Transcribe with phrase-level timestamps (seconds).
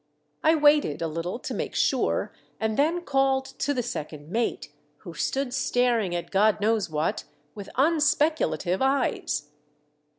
[0.43, 4.71] I waited a little to make sure, and then called to the second mate,
[5.05, 9.49] who stood staring at God knows what, with unspeculative eyes.